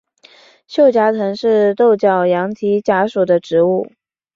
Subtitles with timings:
[0.67, 3.85] 锈荚藤是豆科羊蹄甲属的植物。